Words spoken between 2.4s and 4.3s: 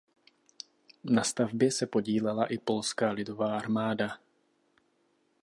i Polská lidová armáda.